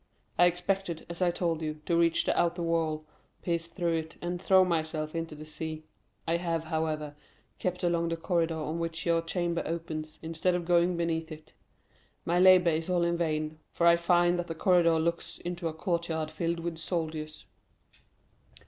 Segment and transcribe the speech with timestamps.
[0.35, 3.05] I expected, as I told you, to reach the outer wall,
[3.43, 5.83] pierce through it, and throw myself into the sea;
[6.27, 7.15] I have, however,
[7.59, 11.53] kept along the corridor on which your chamber opens, instead of going beneath it.
[12.25, 15.73] My labor is all in vain, for I find that the corridor looks into a
[15.75, 17.45] courtyard filled with soldiers."